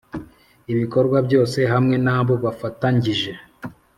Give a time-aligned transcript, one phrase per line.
[0.71, 3.31] Ibikorwa byose hamwe n abo bafatangije